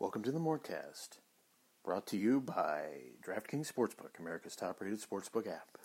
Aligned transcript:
Welcome 0.00 0.22
to 0.22 0.32
the 0.32 0.40
Mortcast, 0.40 1.18
brought 1.84 2.06
to 2.06 2.16
you 2.16 2.40
by 2.40 2.84
DraftKings 3.22 3.70
Sportsbook, 3.70 4.18
America's 4.18 4.56
top-rated 4.56 4.98
sportsbook 4.98 5.46
app. 5.46 5.76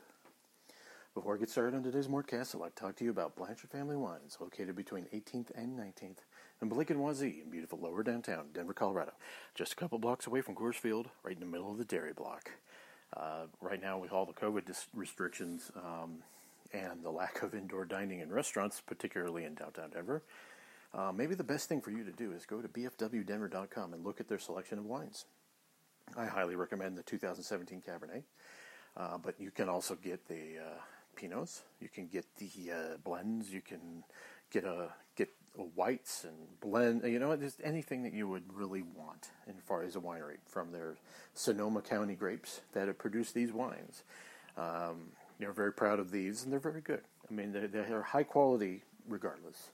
Before 1.13 1.35
I 1.35 1.37
get 1.37 1.49
started 1.49 1.75
on 1.75 1.83
today's 1.83 2.07
Mortcast, 2.07 2.55
I'd 2.55 2.61
like 2.61 2.75
to 2.75 2.81
talk 2.81 2.95
to 2.95 3.03
you 3.03 3.09
about 3.09 3.35
Blanchard 3.35 3.71
Family 3.71 3.97
Wines, 3.97 4.37
located 4.39 4.73
between 4.73 5.07
18th 5.13 5.51
and 5.53 5.77
19th 5.77 6.19
in 6.61 6.69
Blake 6.69 6.91
and 6.91 7.01
Wazee 7.01 7.43
in 7.43 7.49
beautiful 7.49 7.77
lower 7.77 8.03
downtown 8.03 8.45
Denver, 8.53 8.73
Colorado. 8.73 9.11
Just 9.53 9.73
a 9.73 9.75
couple 9.75 9.99
blocks 9.99 10.27
away 10.27 10.39
from 10.39 10.55
Coors 10.55 10.75
Field, 10.75 11.09
right 11.21 11.35
in 11.35 11.41
the 11.41 11.45
middle 11.45 11.69
of 11.69 11.77
the 11.77 11.83
dairy 11.83 12.13
block. 12.13 12.51
Uh, 13.17 13.47
right 13.59 13.81
now, 13.81 13.97
with 13.97 14.13
all 14.13 14.25
the 14.25 14.31
COVID 14.31 14.63
dis- 14.63 14.87
restrictions 14.95 15.73
um, 15.75 16.19
and 16.71 17.03
the 17.03 17.11
lack 17.11 17.43
of 17.43 17.53
indoor 17.53 17.83
dining 17.83 18.21
in 18.21 18.31
restaurants, 18.31 18.79
particularly 18.79 19.43
in 19.43 19.55
downtown 19.55 19.89
Denver, 19.89 20.23
uh, 20.95 21.11
maybe 21.11 21.35
the 21.35 21.43
best 21.43 21.67
thing 21.67 21.81
for 21.81 21.91
you 21.91 22.03
to 22.03 22.11
do 22.11 22.31
is 22.31 22.45
go 22.45 22.61
to 22.61 22.67
bfwdenver.com 22.67 23.93
and 23.93 24.05
look 24.05 24.19
at 24.19 24.29
their 24.29 24.39
selection 24.39 24.79
of 24.79 24.85
wines. 24.85 25.25
I 26.15 26.25
highly 26.25 26.55
recommend 26.55 26.97
the 26.97 27.03
2017 27.03 27.81
Cabernet, 27.81 28.23
uh, 28.95 29.17
but 29.17 29.39
you 29.39 29.51
can 29.51 29.67
also 29.67 29.95
get 29.95 30.27
the 30.27 30.59
uh, 30.59 30.79
Pinots. 31.19 31.61
You 31.81 31.89
can 31.89 32.07
get 32.07 32.25
the 32.37 32.71
uh, 32.71 32.97
blends. 33.03 33.51
You 33.51 33.61
can 33.61 34.03
get 34.51 34.63
a 34.63 34.89
get 35.15 35.29
a 35.57 35.61
whites 35.61 36.23
and 36.23 36.59
blend. 36.61 37.03
You 37.03 37.19
know, 37.19 37.35
just 37.35 37.59
anything 37.63 38.03
that 38.03 38.13
you 38.13 38.27
would 38.27 38.53
really 38.53 38.81
want 38.81 39.31
as 39.47 39.55
far 39.65 39.83
as 39.83 39.95
a 39.95 39.99
winery 39.99 40.37
from 40.45 40.71
their 40.71 40.95
Sonoma 41.33 41.81
County 41.81 42.15
grapes 42.15 42.61
that 42.73 42.87
have 42.87 42.97
produced 42.97 43.33
these 43.33 43.51
wines. 43.51 44.03
Um, 44.57 45.11
they're 45.39 45.51
very 45.51 45.73
proud 45.73 45.99
of 45.99 46.11
these, 46.11 46.43
and 46.43 46.53
they're 46.53 46.59
very 46.59 46.81
good. 46.81 47.01
I 47.29 47.33
mean, 47.33 47.51
they're, 47.51 47.67
they're 47.67 48.01
high 48.01 48.23
quality 48.23 48.83
regardless. 49.07 49.71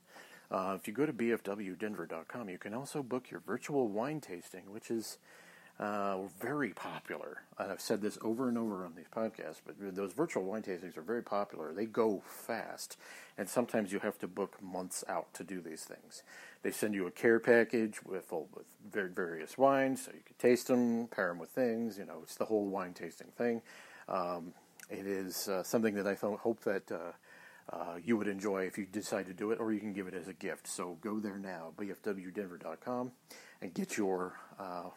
Uh, 0.52 0.76
if 0.80 0.88
you 0.88 0.94
go 0.94 1.06
to 1.06 1.14
bfwdenver.com, 1.14 2.50
you 2.50 2.58
can 2.58 2.74
also 2.74 3.02
book 3.02 3.32
your 3.32 3.40
virtual 3.40 3.88
wine 3.88 4.20
tasting, 4.20 4.64
which 4.70 4.92
is 4.92 5.18
uh, 5.80 6.20
very 6.40 6.72
popular. 6.72 7.44
And 7.58 7.72
I've 7.72 7.80
said 7.80 8.02
this 8.02 8.18
over 8.22 8.50
and 8.50 8.58
over 8.58 8.86
on 8.86 8.94
these 8.96 9.08
podcasts, 9.16 9.62
but 9.66 9.76
those 9.96 10.12
virtual 10.12 10.44
wine 10.44 10.62
tastings 10.62 10.98
are 10.98 11.02
very 11.02 11.24
popular. 11.24 11.74
They 11.74 11.86
go 11.86 12.22
fast, 12.26 12.98
and 13.38 13.48
sometimes 13.48 13.94
you 13.94 14.00
have 14.00 14.20
to 14.20 14.28
book 14.28 14.62
months 14.62 15.06
out 15.08 15.34
to 15.36 15.44
do 15.46 15.62
these 15.62 15.84
things. 15.84 16.24
They 16.64 16.72
send 16.72 16.94
you 16.96 17.08
a 17.08 17.12
care 17.12 17.40
package 17.40 18.04
with 18.04 18.32
with 18.32 18.66
very 18.92 19.10
various 19.10 19.58
wines, 19.58 20.04
so 20.04 20.12
you 20.12 20.22
can 20.26 20.36
taste 20.38 20.68
them, 20.68 21.08
pair 21.08 21.30
them 21.30 21.40
with 21.40 21.50
things. 21.50 21.98
You 21.98 22.06
know, 22.06 22.20
it's 22.24 22.36
the 22.36 22.46
whole 22.46 22.66
wine 22.66 22.94
tasting 22.94 23.32
thing. 23.38 23.62
Um, 24.10 24.54
it 24.90 25.08
is 25.08 25.48
uh, 25.48 25.64
something 25.64 25.96
that 25.96 26.06
I 26.06 26.16
th- 26.16 26.40
hope 26.40 26.60
that 26.66 26.92
uh, 27.74 27.96
you 28.04 28.18
would 28.18 28.28
enjoy 28.28 28.64
if 28.64 28.78
you 28.78 28.86
decide 28.86 29.26
to 29.28 29.34
do 29.34 29.52
it, 29.52 29.60
or 29.60 29.72
you 29.72 29.80
can 29.80 29.94
give 29.94 30.08
it 30.08 30.14
as 30.14 30.28
a 30.28 30.34
gift. 30.34 30.68
So 30.68 30.98
go 31.02 31.20
there 31.20 31.38
now, 31.38 31.72
bfwdenver.com, 31.78 33.12
and 33.62 33.74
get 33.74 33.98
your 33.98 34.34
uh, 34.60 34.90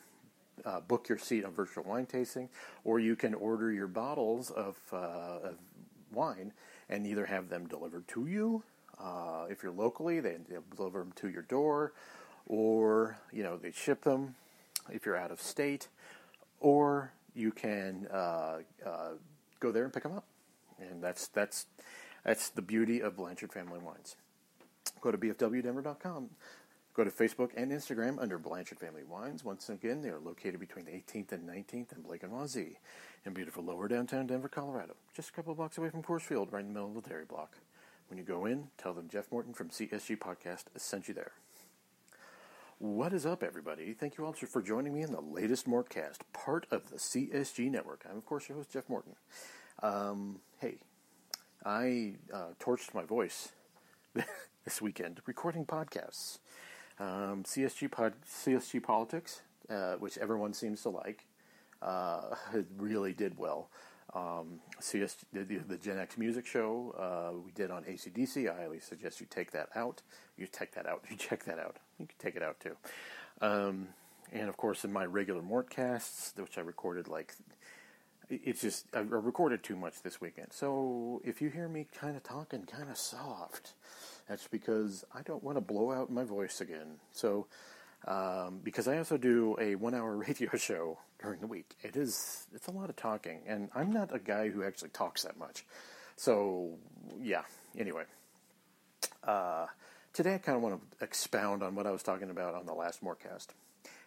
uh, 0.64 0.80
book 0.80 1.08
your 1.08 1.18
seat 1.18 1.44
on 1.44 1.52
virtual 1.52 1.84
wine 1.84 2.06
tasting, 2.06 2.48
or 2.82 2.98
you 2.98 3.14
can 3.14 3.34
order 3.34 3.70
your 3.70 3.86
bottles 3.86 4.50
of, 4.50 4.76
uh, 4.92 5.50
of 5.50 5.54
wine 6.12 6.52
and 6.88 7.06
either 7.06 7.26
have 7.26 7.48
them 7.48 7.66
delivered 7.66 8.06
to 8.08 8.26
you. 8.26 8.62
Uh, 8.98 9.46
if 9.48 9.62
you're 9.62 9.72
locally, 9.72 10.20
they 10.20 10.36
deliver 10.76 11.00
them 11.00 11.12
to 11.16 11.28
your 11.28 11.42
door, 11.42 11.92
or 12.46 13.18
you 13.32 13.42
know 13.42 13.56
they 13.56 13.70
ship 13.70 14.02
them 14.02 14.34
if 14.92 15.06
you're 15.06 15.16
out 15.16 15.30
of 15.30 15.40
state, 15.40 15.88
or 16.60 17.12
you 17.34 17.50
can 17.50 18.06
go 19.60 19.72
there 19.72 19.84
and 19.84 19.92
pick 19.92 20.02
them 20.02 20.12
up, 20.12 20.24
and 20.78 21.02
that's 21.02 21.26
that's 21.28 21.66
that's 22.24 22.48
the 22.48 22.62
beauty 22.62 23.00
of 23.00 23.16
Blanchard 23.16 23.52
Family 23.52 23.78
Wines. 23.78 24.16
Go 25.00 25.10
to 25.10 25.18
bfwdenver.com. 25.18 26.30
Go 26.94 27.04
to 27.04 27.10
Facebook 27.10 27.50
and 27.56 27.72
Instagram 27.72 28.20
under 28.20 28.38
Blanchard 28.38 28.78
Family 28.78 29.02
Wines. 29.02 29.44
Once 29.44 29.68
again, 29.68 30.00
they 30.00 30.10
are 30.10 30.20
located 30.20 30.60
between 30.60 30.84
the 30.84 30.92
18th 30.92 31.32
and 31.32 31.48
19th 31.48 31.92
in 31.92 32.02
Blake 32.02 32.22
and 32.22 32.32
Wazee 32.32 32.76
in 33.24 33.34
beautiful 33.34 33.64
lower 33.64 33.88
downtown 33.88 34.26
Denver, 34.28 34.48
Colorado. 34.48 34.94
Just 35.14 35.30
a 35.30 35.32
couple 35.32 35.50
of 35.50 35.58
blocks 35.58 35.76
away 35.76 35.90
from 35.90 36.02
Coors 36.02 36.22
Field, 36.22 36.52
right 36.52 36.60
in 36.60 36.68
the 36.68 36.72
middle 36.72 36.96
of 36.96 37.02
the 37.02 37.08
dairy 37.08 37.24
block. 37.24 37.58
When 38.08 38.18
you 38.18 38.24
go 38.24 38.46
in, 38.46 38.68
tell 38.78 38.94
them 38.94 39.08
Jeff 39.08 39.32
Morton 39.32 39.54
from 39.54 39.70
CSG 39.70 40.18
Podcast 40.18 40.64
sent 40.76 41.08
you 41.08 41.14
there. 41.14 41.32
What 42.78 43.12
is 43.12 43.26
up, 43.26 43.42
everybody? 43.42 43.92
Thank 43.92 44.16
you 44.16 44.24
all 44.24 44.32
for 44.32 44.62
joining 44.62 44.94
me 44.94 45.02
in 45.02 45.10
the 45.10 45.20
latest 45.20 45.66
Mortcast, 45.66 46.18
part 46.32 46.66
of 46.70 46.90
the 46.90 46.96
CSG 46.96 47.70
Network. 47.70 48.04
I'm, 48.08 48.16
of 48.16 48.26
course, 48.26 48.48
your 48.48 48.58
host, 48.58 48.70
Jeff 48.70 48.88
Morton. 48.88 49.14
Um, 49.82 50.40
hey, 50.60 50.78
I 51.64 52.12
uh, 52.32 52.48
torched 52.60 52.92
my 52.92 53.04
voice 53.04 53.52
this 54.64 54.82
weekend 54.82 55.22
recording 55.24 55.64
podcasts. 55.64 56.38
Um, 57.00 57.42
CSG 57.44 57.90
pod, 57.90 58.12
CSG 58.28 58.82
politics, 58.82 59.40
uh, 59.70 59.94
which 59.94 60.18
everyone 60.18 60.52
seems 60.52 60.82
to 60.82 60.90
like, 60.90 61.24
uh, 61.80 62.34
really 62.76 63.14
did 63.14 63.38
well. 63.38 63.70
Um, 64.14 64.60
CS, 64.78 65.16
the, 65.32 65.42
the, 65.42 65.76
Gen 65.78 65.98
X 65.98 66.18
music 66.18 66.46
show 66.46 66.94
uh, 66.98 67.36
we 67.44 67.50
did 67.52 67.70
on 67.70 67.82
ACDC. 67.84 68.48
I 68.48 68.62
highly 68.62 68.78
suggest 68.78 69.20
you 69.20 69.26
take 69.28 69.50
that 69.52 69.70
out. 69.74 70.02
You 70.36 70.46
take 70.46 70.74
that 70.74 70.86
out. 70.86 71.02
You 71.10 71.16
check 71.16 71.44
that 71.44 71.58
out. 71.58 71.78
You 71.98 72.06
can 72.06 72.18
take 72.18 72.36
it 72.36 72.42
out 72.42 72.60
too. 72.60 72.76
Um, 73.40 73.88
and 74.32 74.48
of 74.50 74.56
course, 74.58 74.84
in 74.84 74.92
my 74.92 75.06
regular 75.06 75.40
Mortcasts, 75.40 76.38
which 76.38 76.58
I 76.58 76.60
recorded 76.60 77.08
like 77.08 77.34
it's 78.30 78.62
just 78.62 78.86
I 78.94 79.00
recorded 79.00 79.62
too 79.62 79.76
much 79.76 80.02
this 80.02 80.20
weekend. 80.20 80.52
So 80.52 81.20
if 81.24 81.40
you 81.40 81.50
hear 81.50 81.68
me 81.68 81.86
kind 81.98 82.16
of 82.16 82.22
talking 82.22 82.64
kind 82.64 82.90
of 82.90 82.96
soft, 82.96 83.72
that's 84.28 84.46
because 84.48 85.04
I 85.14 85.22
don't 85.22 85.42
want 85.42 85.56
to 85.56 85.60
blow 85.60 85.92
out 85.92 86.10
my 86.10 86.24
voice 86.24 86.60
again. 86.60 86.96
So 87.12 87.46
um, 88.06 88.60
because 88.62 88.86
I 88.86 88.98
also 88.98 89.16
do 89.16 89.56
a 89.60 89.74
one-hour 89.76 90.16
radio 90.28 90.56
show 90.56 90.98
during 91.22 91.40
the 91.40 91.46
week, 91.46 91.74
it 91.82 91.96
is 91.96 92.46
it's 92.54 92.66
a 92.66 92.72
lot 92.72 92.90
of 92.90 92.96
talking, 92.96 93.40
and 93.46 93.70
I'm 93.74 93.92
not 93.92 94.14
a 94.14 94.18
guy 94.18 94.50
who 94.50 94.62
actually 94.62 94.90
talks 94.90 95.22
that 95.22 95.38
much. 95.38 95.64
So 96.16 96.76
yeah. 97.20 97.42
Anyway, 97.76 98.04
uh, 99.24 99.66
today 100.12 100.34
I 100.34 100.38
kind 100.38 100.56
of 100.56 100.62
want 100.62 100.80
to 100.80 101.04
expound 101.04 101.62
on 101.62 101.74
what 101.74 101.86
I 101.86 101.90
was 101.90 102.02
talking 102.02 102.30
about 102.30 102.54
on 102.54 102.66
the 102.66 102.74
last 102.74 103.02
Mortcast. 103.02 103.48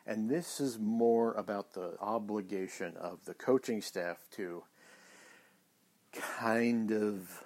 And 0.07 0.29
this 0.29 0.62
is 0.62 0.79
more 0.79 1.34
about 1.34 1.73
the 1.73 1.97
obligation 2.00 2.95
of 2.95 3.25
the 3.25 3.34
coaching 3.34 3.81
staff 3.81 4.18
to 4.31 4.63
kind 6.13 6.91
of 6.91 7.44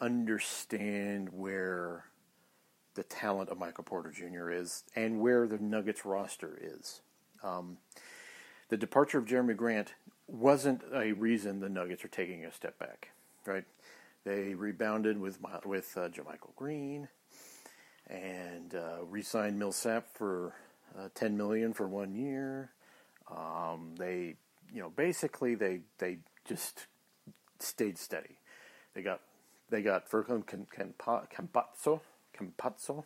understand 0.00 1.30
where 1.30 2.04
the 2.94 3.02
talent 3.02 3.48
of 3.48 3.58
Michael 3.58 3.84
Porter 3.84 4.10
Jr. 4.10 4.50
is 4.50 4.84
and 4.94 5.20
where 5.20 5.46
the 5.46 5.58
Nuggets 5.58 6.04
roster 6.04 6.58
is. 6.60 7.00
Um, 7.42 7.78
the 8.68 8.76
departure 8.76 9.18
of 9.18 9.24
Jerami 9.24 9.56
Grant 9.56 9.94
wasn't 10.26 10.82
a 10.92 11.12
reason 11.12 11.60
the 11.60 11.68
Nuggets 11.70 12.04
are 12.04 12.08
taking 12.08 12.44
a 12.44 12.52
step 12.52 12.78
back, 12.78 13.10
right? 13.46 13.64
They 14.24 14.54
rebounded 14.54 15.18
with 15.18 15.38
with 15.64 15.96
uh, 15.96 16.08
JaMychal 16.08 16.56
Green 16.56 17.08
and 18.08 18.74
uh, 18.74 19.04
re-signed 19.04 19.58
Millsap 19.58 20.08
for 20.14 20.54
uh, 20.98 21.08
10 21.14 21.36
million 21.36 21.72
for 21.72 21.86
one 21.86 22.14
year. 22.14 22.70
Um, 23.30 23.94
they, 23.98 24.36
you 24.72 24.80
know, 24.80 24.90
basically 24.90 25.54
they 25.54 25.80
they 25.98 26.18
just 26.46 26.86
stayed 27.58 27.98
steady. 27.98 28.38
They 28.94 29.02
got 29.02 29.20
they 29.68 29.82
got 29.82 30.08
Furkan 30.08 30.44
Campazzo, 30.44 32.00
Campazzo, 32.38 33.04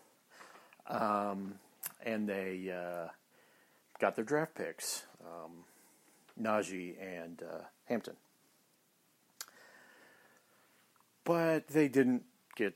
um, 0.86 1.54
and 2.04 2.28
they 2.28 2.70
uh, 2.70 3.08
got 3.98 4.14
their 4.14 4.24
draft 4.24 4.54
picks, 4.54 5.04
um, 5.24 5.64
Nnaji 6.40 6.94
and 7.00 7.42
uh, 7.42 7.62
Hampton. 7.86 8.16
But 11.24 11.68
they 11.68 11.88
didn't 11.88 12.24
get 12.56 12.74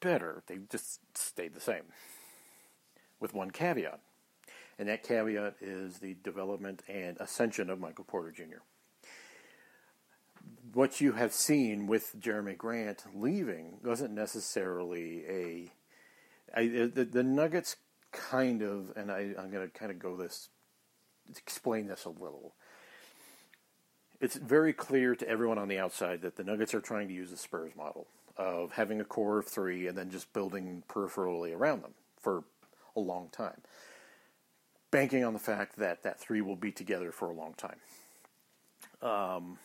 better. 0.00 0.42
They 0.46 0.58
just 0.70 1.00
stayed 1.14 1.54
the 1.54 1.60
same. 1.60 1.84
With 3.18 3.34
one 3.34 3.50
caveat 3.50 4.00
and 4.78 4.88
that 4.88 5.02
caveat 5.02 5.56
is 5.60 5.98
the 5.98 6.16
development 6.22 6.82
and 6.88 7.16
ascension 7.18 7.70
of 7.70 7.80
Michael 7.80 8.04
Porter 8.04 8.30
Jr. 8.30 8.62
What 10.72 11.00
you 11.00 11.12
have 11.12 11.32
seen 11.32 11.86
with 11.86 12.14
Jerami 12.20 12.56
Grant 12.56 13.04
leaving 13.14 13.78
wasn't 13.82 14.12
necessarily 14.12 15.24
a, 15.26 15.72
a 16.56 16.86
the, 16.86 17.04
the, 17.04 17.22
Nuggets 17.22 17.76
kind 18.12 18.62
of, 18.62 18.92
and 18.96 19.10
I, 19.10 19.32
I'm 19.38 19.50
going 19.50 19.66
to 19.66 19.68
kind 19.68 19.90
of 19.90 19.98
go 19.98 20.16
this, 20.16 20.50
explain 21.36 21.86
this 21.86 22.04
a 22.04 22.10
little. 22.10 22.54
It's 24.20 24.36
very 24.36 24.72
clear 24.72 25.14
to 25.14 25.28
everyone 25.28 25.58
on 25.58 25.68
the 25.68 25.78
outside 25.78 26.22
that 26.22 26.36
the 26.36 26.44
Nuggets 26.44 26.74
are 26.74 26.80
trying 26.80 27.08
to 27.08 27.14
use 27.14 27.30
the 27.30 27.36
Spurs 27.36 27.72
model 27.76 28.06
of 28.36 28.72
having 28.72 29.00
a 29.00 29.04
core 29.04 29.38
of 29.38 29.46
three 29.46 29.86
and 29.86 29.96
then 29.96 30.10
just 30.10 30.32
building 30.34 30.82
peripherally 30.88 31.56
around 31.56 31.82
them 31.82 31.94
for 32.20 32.44
a 32.94 33.00
long 33.00 33.28
time 33.30 33.62
banking 34.96 35.24
on 35.24 35.34
the 35.34 35.38
fact 35.38 35.76
that 35.76 36.02
that 36.04 36.18
three 36.18 36.40
will 36.40 36.56
be 36.56 36.72
together 36.72 37.12
for 37.12 37.28
a 37.28 37.34
long 37.34 37.52
time. 37.52 37.76
Um, 39.02 39.58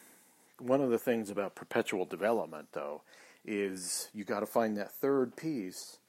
one 0.59 0.81
of 0.81 0.89
the 0.89 0.97
things 0.97 1.29
about 1.29 1.55
perpetual 1.55 2.03
development, 2.03 2.67
though, 2.73 3.03
is 3.45 4.09
you 4.13 4.25
got 4.25 4.41
to 4.41 4.45
find 4.45 4.75
that 4.75 4.91
third 4.91 5.37
piece, 5.37 5.99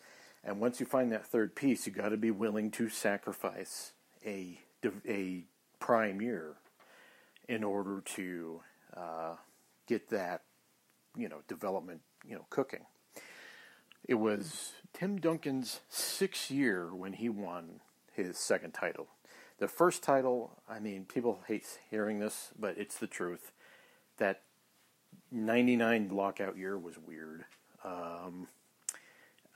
and 0.43 0.59
once 0.59 0.81
you 0.81 0.87
find 0.87 1.13
that 1.13 1.25
third 1.25 1.55
piece, 1.55 1.87
you 1.87 1.93
got 1.93 2.09
to 2.09 2.17
be 2.17 2.33
willing 2.33 2.73
to 2.73 2.89
sacrifice 2.89 3.93
a 4.27 4.59
a 5.09 5.45
prime 5.79 6.21
year 6.21 6.55
in 7.49 7.63
order 7.63 8.03
to 8.17 8.61
uh, 8.97 9.37
get 9.87 10.11
that 10.11 10.43
you 11.17 11.29
know 11.29 11.43
development 11.47 12.01
you 12.27 12.35
know 12.35 12.47
cooking. 12.51 12.87
It 14.09 14.15
was 14.15 14.73
Tim 14.93 15.21
Duncan's 15.21 15.79
sixth 15.89 16.51
year 16.51 16.93
when 16.93 17.13
he 17.13 17.29
won 17.29 17.83
his 18.15 18.39
second 18.39 18.73
title. 18.73 19.09
The 19.59 19.69
first 19.69 20.03
title, 20.03 20.59
I 20.69 20.81
mean, 20.81 21.05
people 21.05 21.41
hate 21.47 21.79
hearing 21.91 22.19
this, 22.19 22.51
but 22.59 22.77
it's 22.79 22.99
the 22.99 23.07
truth. 23.07 23.53
That 24.19 24.43
99 25.31 26.11
lockout 26.13 26.57
year 26.57 26.79
was 26.79 26.99
weird. 26.99 27.45
Um, 27.85 28.49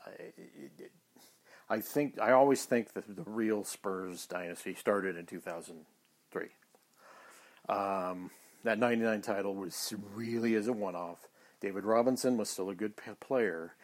I, 0.05 0.11
I 1.69 1.81
think 1.81 2.21
I 2.21 2.33
always 2.33 2.65
think 2.65 2.93
that 2.93 3.05
the 3.17 3.29
real 3.29 3.65
Spurs 3.65 4.27
dynasty 4.27 4.75
started 4.75 5.17
in 5.17 5.27
2003. 5.27 6.47
Um, 7.69 8.31
that 8.65 8.79
99 8.79 9.23
title 9.23 9.55
was 9.55 9.93
really 10.15 10.55
as 10.55 10.69
a 10.69 10.73
one-off. 10.73 11.29
David 11.61 11.85
Robinson 11.85 12.37
was 12.37 12.49
still 12.49 12.71
a 12.71 12.75
good 12.75 12.95
player, 13.21 13.75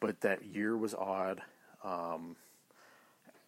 but 0.00 0.20
that 0.20 0.44
year 0.44 0.76
was 0.76 0.94
odd. 0.94 1.42
Um, 1.82 2.36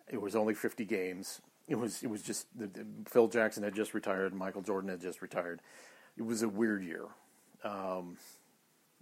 it 0.08 0.20
was 0.20 0.36
only 0.36 0.54
50 0.54 0.84
games. 0.84 1.40
It 1.66 1.76
was 1.76 2.02
it 2.02 2.08
was 2.08 2.22
just 2.22 2.46
the, 2.58 2.66
the, 2.66 2.86
Phil 3.06 3.28
Jackson 3.28 3.62
had 3.62 3.74
just 3.74 3.94
retired. 3.94 4.34
Michael 4.34 4.62
Jordan 4.62 4.90
had 4.90 5.00
just 5.00 5.22
retired. 5.22 5.60
It 6.16 6.22
was 6.22 6.42
a 6.42 6.48
weird 6.48 6.84
year, 6.84 7.06
um, 7.64 8.18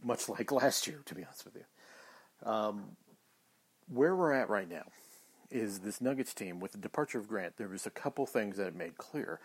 much 0.02 0.28
like 0.28 0.52
last 0.52 0.86
year, 0.86 1.02
to 1.06 1.14
be 1.14 1.24
honest 1.24 1.44
with 1.44 1.56
you. 1.56 2.48
Um, 2.48 2.96
where 3.88 4.14
we're 4.14 4.32
at 4.32 4.48
right 4.48 4.68
now 4.68 4.84
is 5.50 5.80
this 5.80 6.00
Nuggets 6.00 6.32
team 6.32 6.60
with 6.60 6.72
the 6.72 6.78
departure 6.78 7.18
of 7.18 7.28
Grant. 7.28 7.56
There 7.56 7.68
was 7.68 7.84
a 7.84 7.90
couple 7.90 8.24
things 8.26 8.56
that 8.56 8.68
it 8.68 8.76
made 8.76 8.96
clear. 8.96 9.40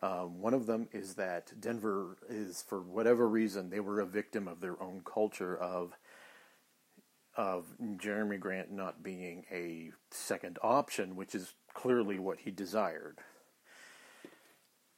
Um, 0.00 0.40
one 0.40 0.54
of 0.54 0.66
them 0.66 0.88
is 0.92 1.14
that 1.14 1.52
Denver 1.60 2.16
is, 2.28 2.62
for 2.62 2.80
whatever 2.80 3.28
reason, 3.28 3.70
they 3.70 3.80
were 3.80 4.00
a 4.00 4.06
victim 4.06 4.46
of 4.46 4.60
their 4.60 4.80
own 4.80 5.02
culture 5.04 5.56
of 5.56 5.96
of 7.38 7.66
Jerami 7.80 8.40
Grant 8.40 8.72
not 8.72 9.02
being 9.02 9.44
a 9.50 9.92
second 10.10 10.58
option, 10.60 11.14
which 11.14 11.36
is 11.36 11.54
clearly 11.72 12.18
what 12.18 12.40
he 12.40 12.50
desired. 12.50 13.18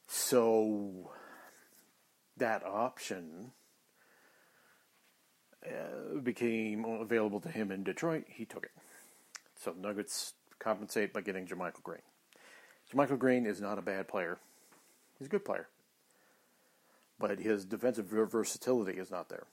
So 0.07 1.11
that 2.37 2.65
option 2.65 3.51
uh, 5.63 6.19
became 6.23 6.83
available 6.83 7.39
to 7.41 7.49
him 7.49 7.71
in 7.71 7.83
Detroit. 7.83 8.25
He 8.27 8.45
took 8.45 8.63
it. 8.63 8.71
So 9.55 9.75
Nuggets 9.79 10.33
compensate 10.57 11.13
by 11.13 11.21
getting 11.21 11.45
JaMychal 11.45 11.83
Green. 11.83 12.01
JaMychal 12.91 13.19
Green 13.19 13.45
is 13.45 13.61
not 13.61 13.77
a 13.77 13.83
bad 13.83 14.07
player. 14.07 14.39
He's 15.19 15.27
a 15.27 15.29
good 15.31 15.45
player. 15.45 15.67
But 17.19 17.37
his 17.37 17.65
defensive 17.65 18.07
versatility 18.07 18.97
is 18.97 19.11
not 19.11 19.29
there. 19.29 19.45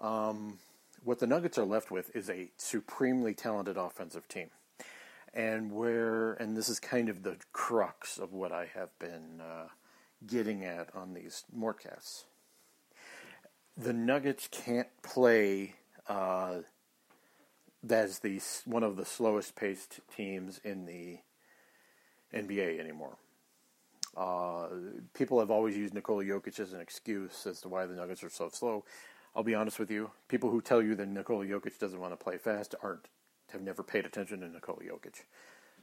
Um, 0.00 0.58
what 1.04 1.18
the 1.18 1.26
Nuggets 1.26 1.58
are 1.58 1.64
left 1.64 1.90
with 1.90 2.14
is 2.14 2.30
a 2.30 2.50
supremely 2.56 3.34
talented 3.34 3.76
offensive 3.76 4.28
team. 4.28 4.50
And 5.34 5.72
where, 5.72 6.34
and 6.34 6.56
this 6.56 6.68
is 6.68 6.78
kind 6.78 7.08
of 7.08 7.22
the 7.22 7.36
crux 7.52 8.18
of 8.18 8.32
what 8.32 8.52
I 8.52 8.66
have 8.74 8.90
been 8.98 9.40
uh, 9.40 9.68
getting 10.26 10.64
at 10.64 10.94
on 10.94 11.14
these 11.14 11.44
Mortcasts. 11.56 12.24
The 13.76 13.94
Nuggets 13.94 14.48
can't 14.50 14.88
play 15.02 15.74
uh, 16.06 16.58
as 17.88 18.18
the 18.18 18.40
one 18.66 18.82
of 18.82 18.96
the 18.96 19.06
slowest 19.06 19.56
paced 19.56 20.00
teams 20.14 20.60
in 20.62 20.84
the 20.84 21.18
NBA 22.34 22.78
anymore. 22.78 23.16
Uh, 24.14 24.66
people 25.14 25.40
have 25.40 25.50
always 25.50 25.74
used 25.74 25.94
Nikola 25.94 26.24
Jokic 26.24 26.60
as 26.60 26.74
an 26.74 26.80
excuse 26.80 27.46
as 27.46 27.62
to 27.62 27.68
why 27.68 27.86
the 27.86 27.94
Nuggets 27.94 28.22
are 28.22 28.30
so 28.30 28.50
slow. 28.50 28.84
I'll 29.34 29.42
be 29.42 29.54
honest 29.54 29.78
with 29.78 29.90
you. 29.90 30.10
People 30.28 30.50
who 30.50 30.60
tell 30.60 30.82
you 30.82 30.94
that 30.94 31.08
Nikola 31.08 31.46
Jokic 31.46 31.78
doesn't 31.78 32.00
want 32.00 32.12
to 32.12 32.22
play 32.22 32.36
fast 32.36 32.74
aren't 32.82 33.08
have 33.50 33.62
never 33.62 33.82
paid 33.82 34.06
attention 34.06 34.40
to 34.40 34.48
Nikola 34.48 34.80
Jokic. 34.80 35.22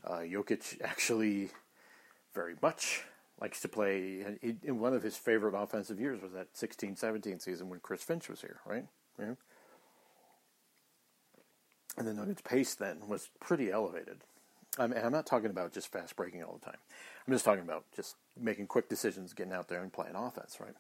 Uh, 0.04 0.20
Jokic 0.20 0.82
actually 0.84 1.50
very 2.34 2.56
much 2.62 3.04
likes 3.42 3.62
to 3.62 3.68
play. 3.68 4.38
In 4.64 4.80
one 4.80 4.94
of 4.94 5.04
his 5.04 5.16
favorite 5.18 5.56
offensive 5.56 6.00
years 6.00 6.22
was 6.22 6.34
that 6.34 6.54
16-17 6.54 7.42
season 7.42 7.70
when 7.70 7.80
Chris 7.80 8.04
Finch 8.04 8.30
was 8.30 8.42
here, 8.42 8.60
right? 8.66 8.86
Yeah. 9.20 9.34
And 11.98 12.08
the 12.08 12.14
Nuggets' 12.14 12.42
pace 12.42 12.76
then 12.76 13.08
was 13.08 13.30
pretty 13.40 13.72
elevated. 13.72 14.24
I'm, 14.78 14.94
I'm 14.94 15.12
not 15.12 15.26
talking 15.26 15.50
about 15.50 15.74
just 15.74 15.92
fast 15.92 16.16
breaking 16.16 16.44
all 16.44 16.58
the 16.60 16.66
time. 16.66 16.80
I'm 17.28 17.34
just 17.34 17.44
talking 17.44 17.64
about 17.64 17.86
just 17.96 18.16
making 18.40 18.68
quick 18.68 18.88
decisions, 18.88 19.34
getting 19.34 19.54
out 19.54 19.68
there 19.68 19.82
and 19.82 19.92
playing 19.92 20.16
offense, 20.16 20.58
right? 20.60 20.76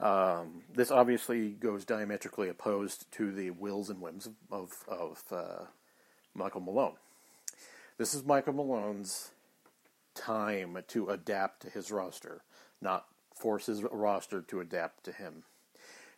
Um, 0.00 0.62
this 0.74 0.90
obviously 0.90 1.50
goes 1.50 1.84
diametrically 1.84 2.48
opposed 2.48 3.10
to 3.12 3.32
the 3.32 3.50
wills 3.50 3.90
and 3.90 4.00
whims 4.00 4.28
of, 4.50 4.72
of, 4.88 5.22
uh, 5.30 5.64
Michael 6.34 6.62
Malone. 6.62 6.94
This 7.98 8.14
is 8.14 8.24
Michael 8.24 8.54
Malone's 8.54 9.32
time 10.14 10.78
to 10.88 11.10
adapt 11.10 11.62
to 11.62 11.70
his 11.70 11.90
roster, 11.90 12.42
not 12.80 13.06
force 13.34 13.66
his 13.66 13.82
roster 13.82 14.40
to 14.42 14.60
adapt 14.60 15.04
to 15.04 15.12
him. 15.12 15.42